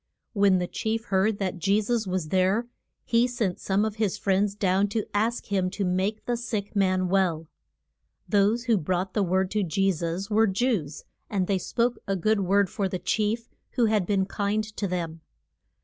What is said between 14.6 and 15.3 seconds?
to them.